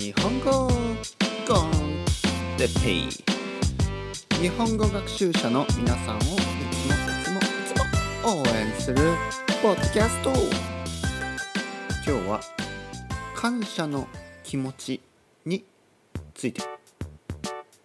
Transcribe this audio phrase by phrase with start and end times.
[0.00, 0.68] 日本語
[1.46, 1.70] コン
[2.58, 3.08] テッペイ
[4.42, 6.36] 日本語学習者の皆さんをいつもい
[7.22, 7.42] つもい
[7.72, 8.96] つも応援する
[9.62, 10.32] ポッドキャスト
[12.04, 12.40] 今日は
[13.36, 14.08] 感謝の
[14.42, 15.00] 気持ち
[15.46, 15.64] に
[16.34, 16.62] ついて。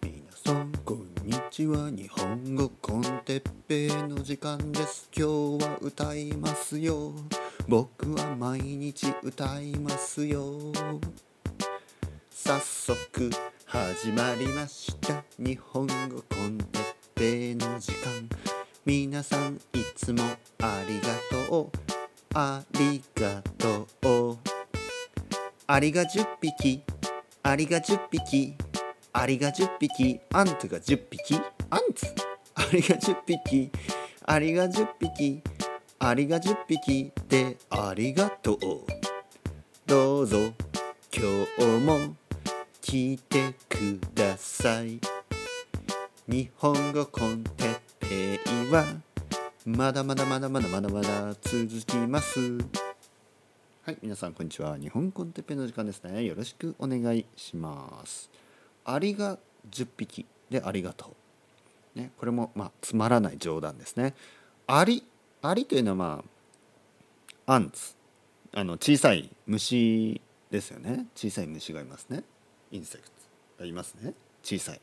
[0.02, 5.08] 皆さんこんにちは日本語コンテッペイの時間です。
[5.16, 7.12] 今日は歌いますよ。
[7.68, 10.72] 僕は毎日歌いますよ。
[12.30, 13.30] 早速
[13.64, 15.24] 始まりました。
[15.36, 18.28] 日本語コンテッペの時間。
[18.84, 19.60] 皆さんい
[19.96, 20.22] つも
[20.62, 21.70] ありがとう。
[22.34, 23.88] ありがと
[24.30, 24.38] う。
[25.66, 26.84] アリが10匹
[27.42, 28.54] アリが10匹
[29.12, 31.40] アリが10匹アントが10匹
[31.70, 32.06] アンツ
[32.54, 33.72] アリが10匹
[34.24, 35.42] アリが10匹
[35.98, 38.58] アリが10匹でありがとう。
[39.86, 40.52] どうぞ
[41.10, 42.14] 今日も
[42.82, 45.00] 聞いてください。
[46.28, 48.84] 日本語コンテッペイは
[49.64, 52.58] まだまだまだまだまだまだ続きます。
[53.82, 54.76] はい皆さんこんにちは。
[54.76, 56.24] 日本コンテッペイの時間ですね。
[56.24, 58.30] よろしくお願いします。
[58.84, 59.38] アリが
[59.70, 61.16] 10匹でありがと
[61.96, 61.98] う。
[61.98, 64.14] ねこれもまあつまらない冗談ですね。
[64.66, 65.02] アリ
[65.48, 66.24] アリというのはま
[67.46, 67.94] あ ants。
[68.52, 71.06] あの小さい虫ですよね。
[71.14, 72.24] 小さい虫がいますね。
[72.70, 73.16] insect。
[73.58, 74.14] がいますね。
[74.42, 74.80] 小さい、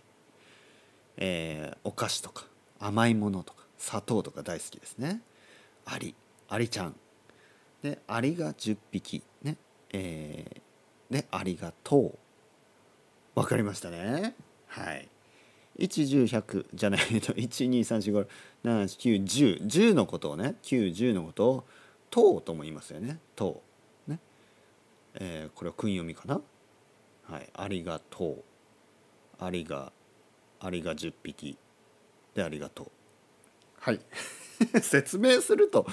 [1.18, 2.46] えー、お菓子とか
[2.80, 5.22] 甘いものとか砂糖とか大好きですね。
[5.86, 6.16] アリ。
[6.50, 6.96] アリちゃん。
[7.82, 9.24] でアリが10匹。
[9.42, 9.58] ね。
[9.92, 12.18] えー、でありがとう
[13.36, 14.36] わかりましたね。
[14.68, 15.08] はい。
[15.80, 17.34] 11010じゃないと
[18.64, 21.66] 1234567891010のことをね910のことを
[22.10, 23.64] 「とう」とも言いますよね「と
[24.08, 24.20] う」ね。
[25.16, 26.42] えー、これは訓読みかな？
[27.24, 27.50] はい。
[27.54, 28.44] ありがとう。
[29.40, 29.92] ありが
[30.60, 31.58] ありが10匹
[32.36, 32.92] でありがとう。
[33.80, 34.00] はい。
[34.82, 35.88] 説明すると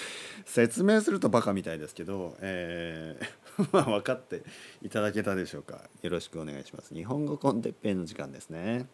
[0.44, 4.42] 説明するとバカみたいですけど、えー、 まあ分かって
[4.82, 5.88] いただけたでしょうか。
[6.02, 6.94] よろしくお願いします。
[6.94, 8.86] 日本語コンテッペイの時間ですね。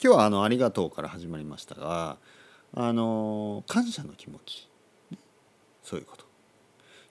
[0.00, 2.18] 今日はあの「ありがとう」から始まりましたが
[2.72, 4.68] あの感謝の気持ち、
[5.82, 6.24] そういうこと。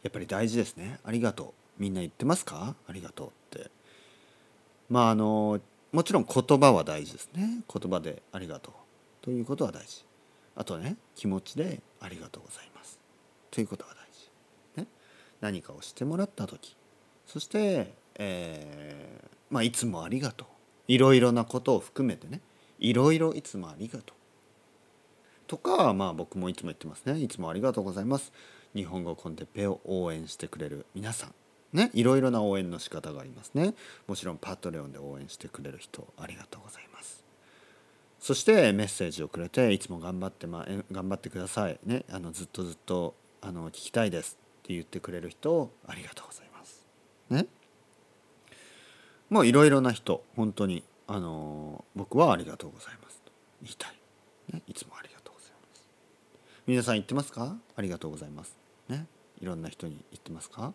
[0.03, 0.99] やっぱり大事ですね。
[1.03, 1.81] ありがとう。
[1.81, 2.75] みんな言ってますか？
[2.87, 3.69] ありがとうって。
[4.89, 5.59] まああの
[5.91, 7.61] もちろん言葉は大事ですね。
[7.67, 8.73] 言葉でありがとう。
[9.21, 10.05] ということは大事。
[10.55, 12.99] あとね気持ちでありがとうございます。
[13.51, 14.87] ということが大事、ね、
[15.41, 16.77] 何かをしてもらった時。
[17.25, 20.47] そして、えー、まあいつもありがとう。
[20.87, 22.39] いろいろなことを含めてね。
[22.79, 24.17] いろいろいつもありがとう。
[25.47, 27.19] とかまあ僕もいつも言ってますね。
[27.19, 28.31] いつもありがとうございます。
[28.75, 31.33] 日本語コンテッペを応援してくれる皆さん。
[31.73, 31.89] ね。
[31.93, 33.73] いろいろな応援の仕方がありますね。
[34.07, 37.23] もちろんパトレオンで応援してくれる人ありがとうございます。
[38.19, 41.79] そしてメッセージをくれていつも頑張って、ま、頑張ってください。
[41.85, 42.03] ね。
[42.09, 44.37] あのずっとずっとあの聞きたいです。
[44.63, 46.85] って言ってくれる人ありがとうございます。
[47.29, 47.47] ね。
[49.29, 53.31] もういろいろな人本当にあの僕はありがとうございますと
[53.63, 53.93] 言いたい、
[54.53, 55.83] ね、いつもありがとうございます。
[56.67, 57.55] 皆さん言ってますか？
[57.75, 58.55] ありがとうございます。
[58.89, 59.05] ね。
[59.41, 60.73] いろんな人に言ってますか？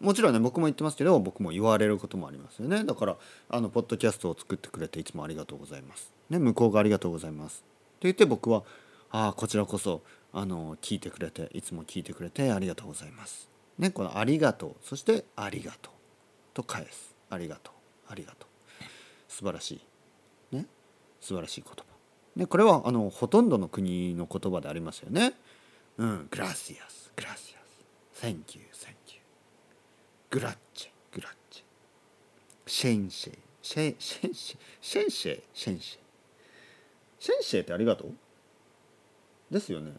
[0.00, 2.84] もちろんね僕も言ってますけど僕も言われることもありますよね。
[2.84, 3.16] だから
[3.48, 8.64] あのポッドキャストを作ってくれていつもありがとうございます、ね、向こうがありがとうございますって言って僕は
[9.10, 10.02] ああこちらこそ
[10.32, 13.48] あの聞いてくれていつも聞いてくれてありがとうございます。
[13.78, 13.90] ね。
[13.90, 14.74] このありがとう。
[14.82, 15.92] そしてありがとう。
[16.54, 17.14] と返す。
[17.30, 17.74] ありがとう。
[18.10, 18.48] ありがとう。
[19.34, 19.80] 素晴らし
[20.52, 20.56] い。
[20.56, 20.66] ね？
[21.20, 21.84] 素晴らしい言葉。
[22.36, 25.34] ねこれはあのほとんどの国の言葉でありますよね。
[25.98, 27.58] うんグラシアスグラシア
[28.16, 28.64] ス Thank you
[30.30, 31.64] grazie grazie。
[32.70, 35.98] シェンシェシェシェンシェシェンシェシェンシェ
[37.18, 38.12] シェンシェってありがとう？
[39.50, 39.92] ですよね。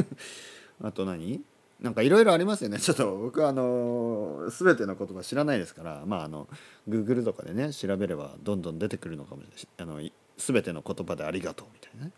[0.82, 1.42] あと何？
[1.80, 2.78] なんかいろいろありますよね。
[2.80, 6.48] ちょっと僕はあの全ての言葉知らないですからまああの
[6.88, 12.12] Google とかでね調べればどんどん出てくるのかもしれないあの全ての言葉でありがとうみたいなね。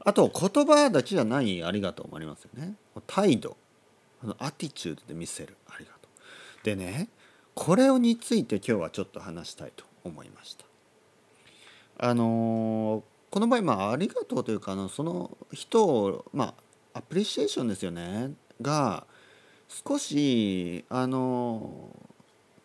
[0.00, 2.76] あと言葉だけじゃないありがとうもありますよね。
[3.06, 3.56] 態度。
[4.22, 5.56] あのアティチュードで見せる。
[5.68, 6.08] ありがと
[6.62, 6.64] う。
[6.64, 7.08] でね
[7.54, 10.64] これをについて今日はちょっと話したいと思いました。
[11.98, 16.65] あのこの場合まあありがとうというかあのその人をまあ
[16.96, 18.30] アプリシエーションですよね。
[18.62, 19.06] が
[19.68, 21.90] 少しあの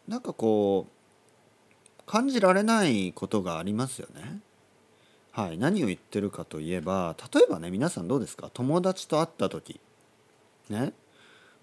[0.07, 4.39] なんかこう感じられないことがありますよね。
[5.33, 8.49] はい、何を言ってるかといえば例えばね皆さんどうですか？
[8.53, 9.81] 友達と会った時。
[10.69, 10.93] ね。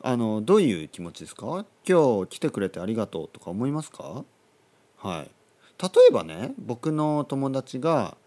[0.02, 1.64] あのどういう気持ちですか？
[1.88, 4.24] 今日来てくれてありがとうとか思いますか？
[4.98, 5.30] はい。
[5.82, 8.18] 例えばね僕の友達が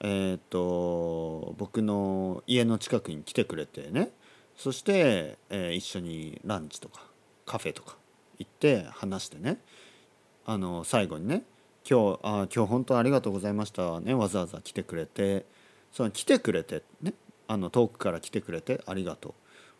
[0.00, 4.10] えっ、と僕の家の近くに来てくれてね。
[4.56, 7.02] そして、えー、一緒にランチとか
[7.44, 7.96] カフェとか
[8.38, 9.58] 行って話してね。
[10.44, 11.42] あの最後にね
[11.88, 14.00] 今日あ今日本当ありがとうございました。
[14.00, 15.44] ねわざわざ来てくれて。
[15.92, 17.14] その来てくれてね
[17.48, 19.34] あの遠くから来てくれてありがと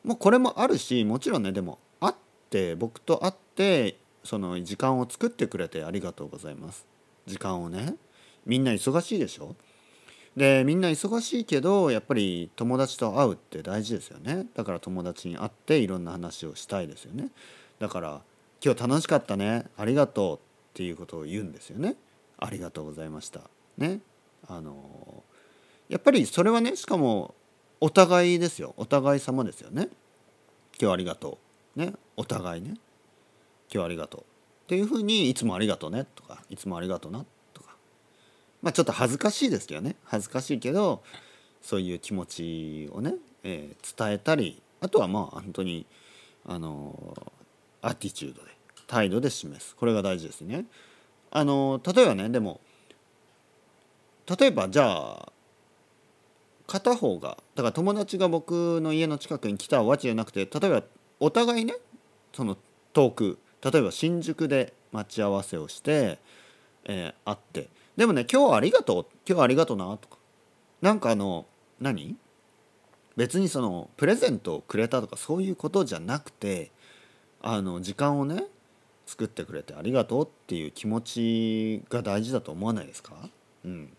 [0.05, 0.09] う。
[0.09, 2.15] もうこれもあるしもちろんねでも会っ
[2.49, 6.87] て僕と会ってその時間を作ってくれてありがとうございます。
[7.27, 7.97] 時間をね
[8.47, 9.55] みんな忙しいでしょ？
[10.37, 14.47] でみんな忙しいけどやっぱり友達と会うって大事ですよね。
[14.55, 17.31] だから友達に会っていろんな話をしたいですよね。
[17.79, 18.21] だから
[18.63, 19.65] 今日楽しかったね。
[19.79, 20.41] ありがとうっ
[20.75, 21.97] ていうことを言うんですよね。
[22.39, 23.41] ありがとうございました。
[23.79, 24.01] ね。
[24.47, 25.25] あの
[25.89, 27.35] やっぱりそれはねしかも
[27.81, 28.75] お互いですよ。
[28.77, 29.89] お互い様ですよね。
[30.79, 31.39] 今日ありがと
[31.77, 31.79] う。
[31.79, 31.95] ね。
[32.17, 32.75] お互いね。
[33.73, 34.21] 今日ありがとう。
[34.21, 34.25] っ
[34.67, 36.05] ていうふうにいつもありがとうね。
[36.15, 37.21] とかいつもありがとうな。
[37.21, 37.31] とか
[38.63, 41.03] まあちょっと恥ずかしいですけどね恥ずかしいけど
[41.63, 45.87] そういう気持ちをね、えー、伝えたりあとはまあ本当に
[46.45, 47.17] あの
[47.83, 48.51] アティチュードで
[48.87, 50.65] 態度で示すこれが大事ですね。
[51.31, 52.61] あの例えばねでも
[54.39, 55.33] 例えばじゃあ
[56.67, 60.83] 片方がだから友達が僕の家の近くに来たわけじゃなくて例えば
[61.21, 61.75] お互いね
[62.33, 62.57] その
[62.93, 66.19] 遠く例えば新宿で待ち合わせをして、
[66.85, 70.19] えー、会ってでもね今日はありがとう今日ありがとうなとか。
[70.83, 71.47] なんかあの
[71.81, 72.17] 何？
[73.17, 76.71] 別にそのプレゼントをくれたとかそういうことじゃなくて
[77.41, 78.45] あの時間をね
[79.07, 83.15] 作ってくれてありがとうっていう気持ちが大事だと思わないですか？
[83.65, 83.91] うん。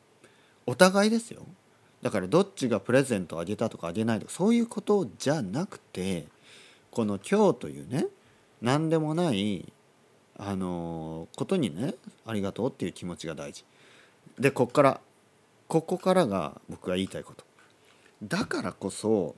[0.68, 1.42] お互いですよ。
[2.04, 6.28] だからどっちがプレゼントをあげたとかあげないとかそういうことじゃなくて
[6.92, 8.06] この今日というね
[8.62, 9.74] 何でもない
[10.38, 11.96] あのことにね
[12.28, 13.66] ありがとうっていう気持ちが大事。
[14.40, 15.02] でこっから
[15.68, 17.44] ここからが僕が言いたいこと。
[18.24, 19.36] だからこそ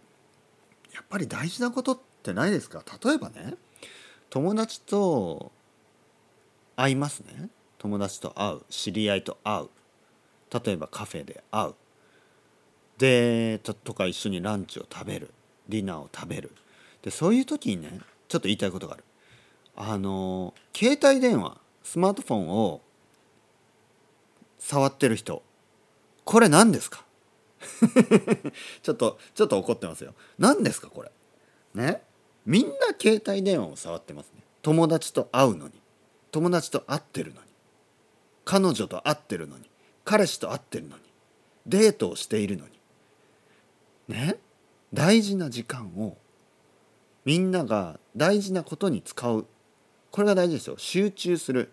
[0.93, 2.83] やっぱり大事なことってないですか？
[3.03, 3.55] 例えばね
[4.29, 5.51] 友達と
[6.75, 7.49] 会いますね。
[7.77, 9.69] 友達と会う知り合いと会う。
[10.65, 11.73] 例えばカフェで会う。
[12.97, 15.31] でとか一緒にランチを食べる。
[15.67, 16.51] ディナーを食べる。
[17.01, 19.03] でそういう時にねちょっと言いたいことがある。
[19.75, 22.81] あの携帯電話スマートフォンを
[24.59, 25.41] 触ってる人。
[26.25, 27.05] これ何ですか？
[28.83, 30.13] ちょっとちょっと怒ってますよ。
[30.37, 31.11] 何ですかこれ？
[31.73, 32.03] ね？
[32.45, 34.43] みんな携帯電話を触ってますね。
[34.61, 35.73] 友達と会うのに。
[36.31, 37.47] 友達と会ってるのに。
[38.45, 39.69] 彼女と会ってるのに。
[40.05, 41.03] 彼氏と会ってるのに。
[41.65, 42.71] デートをしているのに。
[44.07, 44.37] ね？
[44.93, 46.17] 大事な時間を
[47.25, 49.45] みんなが大事なことに使う。
[50.11, 50.75] これが大事ですよ。
[50.77, 51.71] 集中する。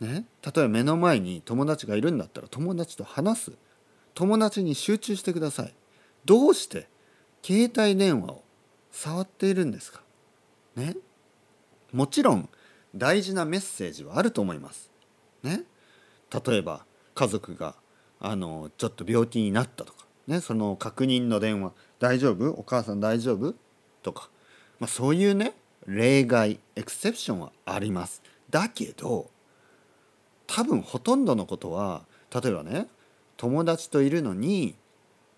[0.00, 3.52] ね例えば目の前に友達がいるんだったら友達と話す。
[4.14, 5.74] 友達に集中してください。
[6.24, 6.88] どうして？
[7.42, 8.42] 携帯電話を
[8.90, 10.02] 触っているんですか？
[10.76, 10.96] ね。
[11.92, 12.48] もちろん
[12.94, 14.90] 大事なメッセージはあると思います。
[15.42, 15.64] ね、
[16.44, 17.74] 例えば家族が
[18.20, 22.50] あのちょっと病気になったとか、ね、その確認の電話「大丈夫？
[22.50, 23.54] お母さん大丈夫?」
[24.02, 24.28] とか、
[24.78, 25.54] まあ、そういうね
[25.86, 28.22] 例外エクセプションはあります。
[28.50, 29.30] だけど
[30.52, 32.02] 多分ほとんどのことは
[32.34, 32.88] 例えばね
[33.36, 34.74] 友達といるのに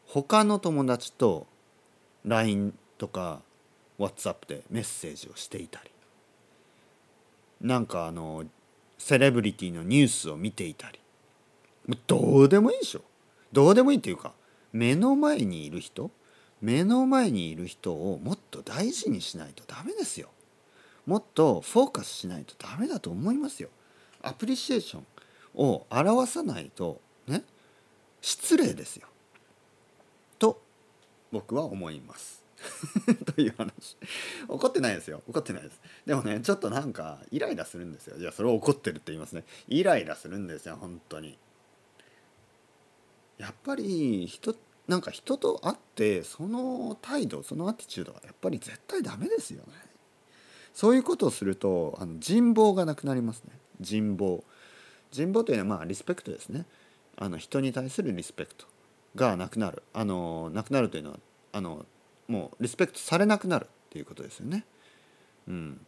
[0.06, 1.46] 他の友達と
[2.24, 3.40] LINE とか
[3.98, 5.90] WhatsApp でメッセージをしていたり。
[7.60, 8.44] なんかあの
[8.98, 10.98] セレブリティのニュースを見ていたり。
[12.06, 13.02] どうでもいいでしょ。
[13.52, 14.32] どうでもいいっていうか
[14.72, 16.10] 目の前にいる人
[16.62, 20.30] 目の前にいる人をもっと大事にしないとダメですよ。
[21.04, 23.68] もっとフォーカスしないとダメだと思いますよ。
[24.22, 25.06] アプリシエーション
[25.54, 27.42] を表さないとね
[28.20, 29.08] 失礼ですよ。
[30.38, 30.60] と
[31.30, 32.42] 僕は思います。
[33.34, 33.96] という話。
[34.48, 35.22] 怒ってないですよ。
[35.28, 35.80] 怒ってないです。
[36.06, 38.16] でもねちょっとなんかイライラするんですよ。
[38.16, 39.44] いやそれを怒ってるって言いますね。
[39.68, 41.38] イライラするんですよ本当に。
[43.38, 44.54] やっぱり人
[44.86, 49.72] なんか人と会ってその態度そのアティチュードはやっぱり絶対ダメですよね。
[50.74, 53.52] そういうことをするとあの人望がなくなりますね。
[53.82, 54.42] 人望。
[55.10, 56.64] 人望というのはまあリスペクトですね。
[57.16, 58.66] あの人に対するリスペクト
[59.14, 59.82] がなくなる。
[59.92, 61.18] あのなくなるというのは
[61.52, 61.84] あの
[62.28, 64.64] もうリスペクトされなくなるっていうことですよね。
[65.48, 65.86] うん。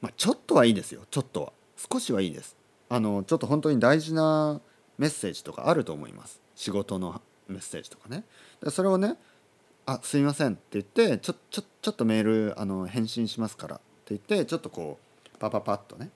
[0.00, 1.02] まあ、ちょっとはいいですよ。
[1.10, 1.52] ちょっとは。
[1.76, 2.56] 少しはいいです。
[2.88, 4.60] あのちょっと本当に大事な
[4.98, 6.40] メッセージとかあると思います。
[6.54, 8.24] 仕事のメッセージとかね。
[8.62, 9.16] でそれをね
[9.86, 14.98] 「あすいません」って言ってちょちょちょっとメールあの返信しますからって言ってちょっとこ
[15.34, 16.10] うパパパッとね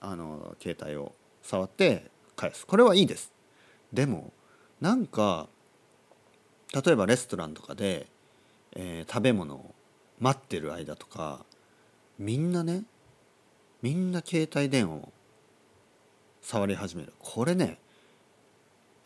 [0.00, 1.12] あの携帯を
[1.42, 3.32] 触って返すこれはいいです
[3.92, 4.32] でも
[4.80, 5.48] なんか
[6.72, 8.06] 例えばレストランとかで、
[8.72, 9.74] えー、食べ物を
[10.20, 11.44] 待ってる間とか
[12.18, 12.84] みんなね
[13.82, 15.12] みんな携帯電話を
[16.42, 17.78] 触り始めるこれね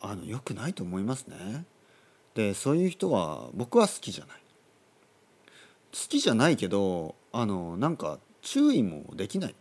[0.01, 1.65] あの良くないと思いますね。
[2.33, 4.37] でそういう人は僕は好きじゃない。
[5.93, 9.55] 好きじゃないけどあのなんか注意もできない。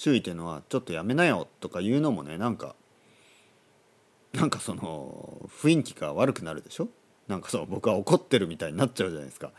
[0.00, 2.74] 注意っていうのはちょっとやめなよとか言うのもねなんか
[4.32, 6.88] なんかその雰囲気が悪くなるでしょ？
[7.28, 9.52] なんかそう僕は怒ってるみたいになっちゃうじゃないですか。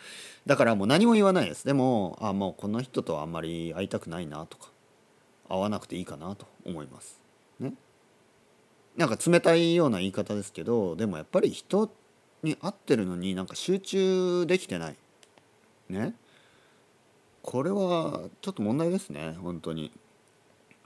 [0.47, 1.63] だからもう何も言わないです。
[1.63, 4.69] でもあもうこの人とはあんまり会いたくないなとか
[5.47, 7.21] 会わなくていいかなと思います。
[7.59, 7.73] ね。
[8.97, 11.93] なんか冷たいような言い方ですけどでもやっぱり人
[12.41, 14.95] に会ってるのになんか集中できてない。
[15.87, 16.15] ね。
[17.43, 19.91] これはちょっと問題ですね本当に。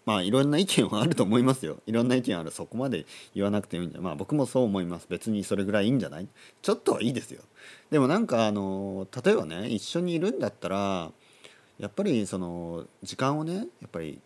[0.05, 1.81] まあいろんな意見はあると思いますよ。
[1.87, 5.07] いろんな意見あるそこまで言わなくてもいいんじゃまあ僕もそう思います。
[5.09, 6.27] 別にそれぐらいいいんじゃない。
[6.61, 7.41] ちょっとはいいですよ。
[7.89, 11.11] でもなんかあの例えばね一緒にいるんだったら
[11.79, 14.19] やっぱりその時間をねやっぱり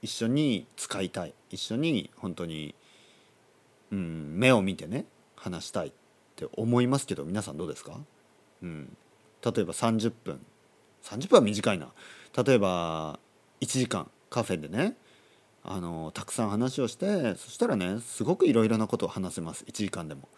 [0.00, 1.34] 一緒に使いたい。
[1.50, 2.74] 一緒に本当に、
[3.90, 5.92] うん、目を見てね話したいっ
[6.36, 7.98] て思いますけど皆さんどうですか、
[8.62, 8.96] うん、
[9.44, 10.40] 例えば30分。
[11.02, 11.92] 30分は短いな。
[12.44, 13.18] 例えば
[13.60, 14.08] 1時間。
[14.30, 14.96] カフェでね
[15.62, 20.28] あのたくさん話をしてそしたらねすごくいろいろなことを話せます1時間でも。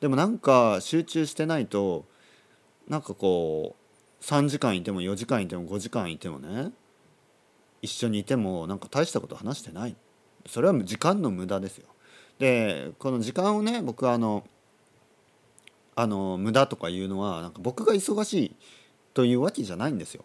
[0.00, 2.06] でもなんか集中してないと
[2.88, 3.76] なんかこ
[4.20, 6.72] う3時間いても4時間いても5時間いてもね
[7.82, 9.96] 一緒にいてもなんか大したこと話してない
[10.46, 11.86] それは時間の無駄ですよ。
[12.38, 14.44] でこの時間をね僕はあの
[15.94, 18.56] あの無駄とかいうのはなんか僕が忙しい
[19.12, 20.24] というわけじゃないんですよ。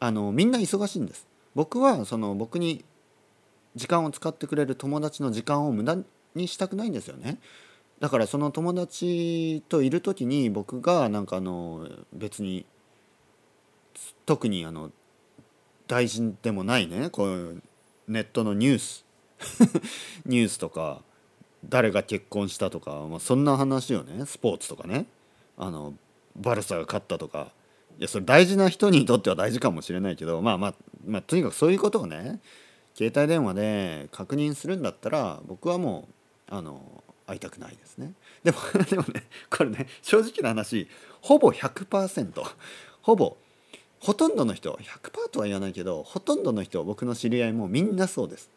[0.00, 1.29] あのみんな忙しいんです。
[1.54, 2.84] 僕はその僕に
[3.74, 5.98] 時間を使ってくれる友達の時間を無駄
[6.34, 7.38] にしたくないんですよね。
[8.00, 12.64] だからその友達といる時に僕がなんかあの別に
[14.24, 14.90] 特にあの
[15.86, 17.62] 大事でもないねこういう
[18.08, 19.04] ネットのニュース
[20.24, 21.02] ニュースとか
[21.68, 25.06] 誰が結婚したとか、まあ、そんな話をねスポーツとかね
[25.58, 25.94] あの
[26.36, 27.52] バルサが勝ったとか
[28.00, 30.74] いやそれ大事な人にとっては大事かもしれないけどまあまあ
[31.06, 32.40] まあとにかくそういうことをね
[32.96, 36.08] 携帯電話で確認するんだったら僕はも
[36.50, 36.80] うあの
[37.26, 38.14] 会いたくないですね。
[38.42, 40.88] でも でもねこれね正直な話
[41.20, 42.42] ほぼ100%
[43.02, 43.36] ほぼ
[44.00, 48.50] ほとんどの人100%とは言わないけどほとんどの人僕の知り合いもみんなそうです。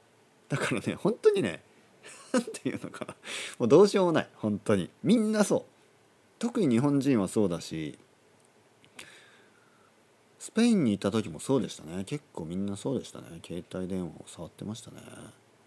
[0.47, 1.61] だからね本当にね
[2.31, 3.13] 何て言うのかな。
[3.59, 4.29] もうどうしようもない。
[4.35, 4.89] 本当に。
[5.03, 5.63] みんなそう。
[6.39, 7.99] 特に日本人はそうだし
[10.43, 12.03] スペインに行った時もそうでしたね。
[12.03, 13.39] 結構みんなそうでしたね。
[13.47, 14.97] 携帯電話を触ってましたね。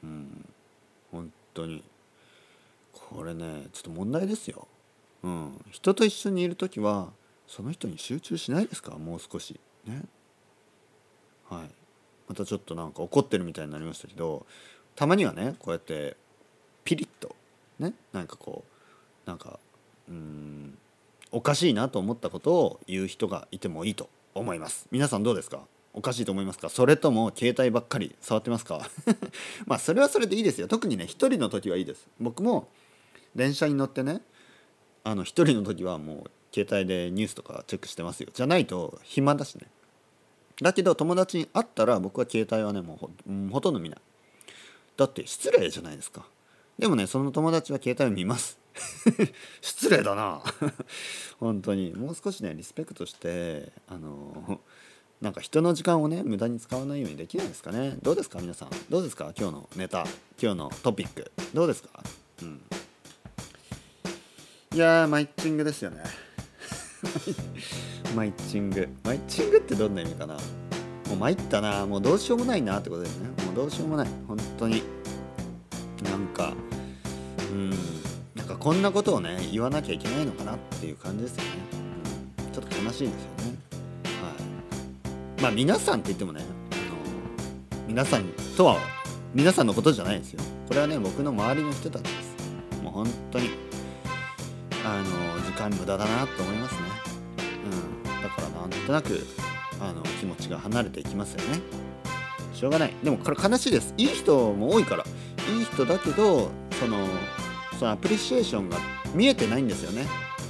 [0.05, 0.49] うん。
[1.11, 1.83] 本当に。
[2.93, 4.69] これねちょっと問題ですよ。
[5.23, 5.65] うん。
[5.71, 7.09] 人と一緒にいる時は
[7.47, 8.99] その人に集中しないですか？
[8.99, 9.59] もう少し。
[9.87, 10.03] ね。
[11.49, 11.71] はい。
[12.29, 14.45] またちょっとなんか怒ってるみたいになりましたけど
[14.95, 16.19] たまにはねこうやって
[16.85, 17.35] ピリッと。
[17.79, 17.95] ね。
[18.13, 18.63] なんかこ
[19.27, 19.59] うなんか
[20.11, 20.77] うん
[21.33, 24.11] おかしいなと思ったことを言う人がいてもいいと。
[24.39, 24.87] 思います。
[24.91, 25.61] 皆さんどうですか？
[25.95, 26.69] おかしいと思いますか？
[26.69, 28.89] それとも携帯ばっかり触ってますか？
[29.67, 30.69] まあそれはそれでいいですよ。
[30.69, 32.07] 特にね一人の時はいいです。
[32.21, 32.69] 僕も
[33.35, 34.21] 電車に乗ってね
[35.05, 38.29] あの一人の時はもう携帯でニュースとかチェックしてますよ。
[38.33, 39.67] じゃないと暇だしね。
[40.63, 43.99] だけど友達に会ったら僕は携帯はねもうほとんど見ない。
[44.97, 46.27] だって失礼じゃないですか。
[46.79, 48.59] でもねその友達は携帯を見ます。
[49.61, 50.43] 失礼だな。
[51.41, 51.93] 本当に。
[51.95, 54.61] もう少しねリスペクトしてあの
[55.21, 57.97] なんか人の時間をね無駄に使わないようにできないですかね。
[58.03, 58.71] どうですか皆さん。
[58.91, 60.05] どうですか今日のネタ。
[60.41, 61.31] 今日のトピック。
[61.55, 61.89] どうですか？
[62.43, 62.61] うん。
[64.75, 66.03] いやマイッチングですよね。
[68.15, 68.89] マイッチング。
[69.05, 70.35] マイッチングってどんな意味かな。
[70.35, 71.87] もう参ったな。
[71.87, 73.29] もうどうしようもないなってことですね。
[73.47, 74.09] もうどうしようもない。
[74.27, 74.83] 本当に。
[76.03, 76.53] なんか
[77.51, 77.73] うん。
[78.47, 81.51] なんかこんなことをね言わなきゃいけないのかなっていう感じですよね、
[82.47, 83.13] うん、ちょっと悲しいですよね。
[84.23, 85.43] はい。
[85.43, 88.25] まあ皆さんって言ってもねあの皆さん
[88.57, 88.79] とは
[89.35, 90.41] 皆さんのことじゃないですよ。
[90.69, 92.37] これはね僕の周りの人たちです。
[92.85, 93.51] もう本当に
[94.85, 95.05] あの
[95.45, 96.81] 時間無駄だなと思いますね、
[97.65, 99.27] うん、だからなんとなく
[99.81, 101.61] あの気持ちが離れていきますよね。
[102.55, 102.95] しょうがない。
[103.03, 103.93] でもこれ悲しいです。
[103.97, 105.05] いい人も多いから。
[105.53, 107.09] いい人だけどその
[107.79, 108.79] そのアプリシエーションが
[109.15, 110.07] 見えてないんですよね。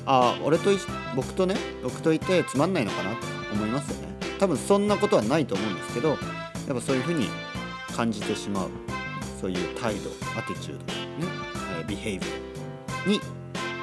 [0.07, 0.71] ああ俺と
[1.15, 4.15] 僕とね僕といてつまんないのかなと思いますよね。
[4.39, 6.19] 多分そんなことはないと思うんですけどやっ
[6.69, 7.29] ぱそういうふうに
[7.95, 8.71] 感じてしまう。
[9.41, 10.93] そういう態度アティチュードね、
[11.81, 12.27] えビヘイビ
[13.05, 13.21] アに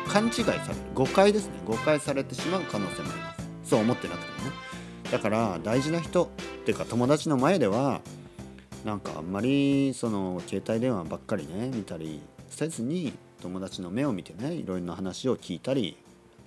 [0.07, 0.63] 勘違いされる。
[0.95, 1.53] 誤解ですね。
[1.65, 3.69] 誤解されてしまう可能性もあります。
[3.69, 4.55] そう思ってなくてもね。
[5.11, 6.27] だから大事な人っ
[6.65, 8.01] ていうか友達の前では
[8.83, 12.19] なんかあんまりその携帯電話ばっかりね見たり
[12.49, 15.97] せずに友達の目を見てねいろいろな話を聞いたり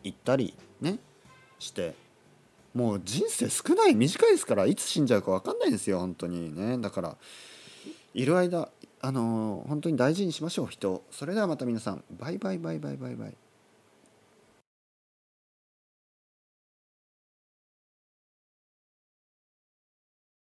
[0.03, 0.99] 言ったりね
[1.59, 1.95] して
[2.75, 6.55] もう人生少ない短いですからいつ死んじゃうか分かんないんですよ本当に。
[6.55, 7.17] ねだから
[8.15, 8.71] いる間
[9.03, 13.37] あの本当に大事にしましょう人それではまた皆さんバイバイバイバイバイバイ。